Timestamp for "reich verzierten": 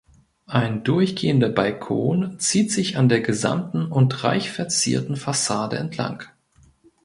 4.23-5.15